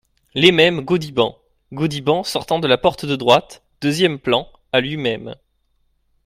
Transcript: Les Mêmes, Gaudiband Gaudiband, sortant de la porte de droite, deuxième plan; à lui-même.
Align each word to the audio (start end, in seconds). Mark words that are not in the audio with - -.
Les 0.33 0.51
Mêmes, 0.51 0.81
Gaudiband 0.81 1.37
Gaudiband, 1.73 2.23
sortant 2.23 2.57
de 2.57 2.67
la 2.67 2.79
porte 2.79 3.05
de 3.05 3.15
droite, 3.15 3.63
deuxième 3.81 4.17
plan; 4.17 4.47
à 4.71 4.79
lui-même. 4.81 5.35